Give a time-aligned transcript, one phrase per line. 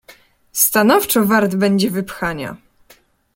[0.51, 2.57] "Stanowczo wart będzie wypchania."